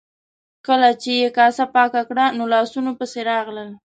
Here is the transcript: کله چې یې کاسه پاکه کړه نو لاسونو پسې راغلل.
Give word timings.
کله 0.67 0.89
چې 1.01 1.11
یې 1.21 1.29
کاسه 1.37 1.65
پاکه 1.73 2.01
کړه 2.09 2.25
نو 2.37 2.43
لاسونو 2.53 2.91
پسې 2.99 3.19
راغلل. 3.31 3.69